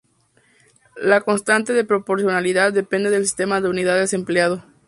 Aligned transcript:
La 0.99 1.21
constante 1.21 1.73
de 1.73 1.83
proporcionalidad 1.85 2.73
depende 2.73 3.11
del 3.11 3.21
sistema 3.21 3.61
de 3.61 3.69
unidades 3.69 4.13
empleado. 4.13 4.63